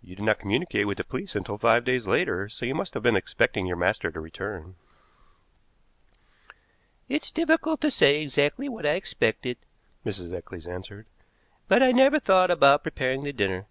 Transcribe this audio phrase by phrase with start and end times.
[0.00, 3.02] "You did not communicate with the police until five days later, so you must have
[3.02, 4.76] been expecting your master to return."
[7.08, 9.56] "It's difficult to say exactly what I expected,"
[10.06, 10.32] Mrs.
[10.32, 11.06] Eccles answered,
[11.66, 13.66] "but I never thought about preparing the dinner.